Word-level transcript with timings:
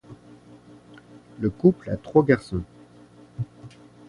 Le 1.41 1.51
couple 1.51 1.91
a 1.91 1.95
trois 1.95 2.25
garçons. 2.25 2.63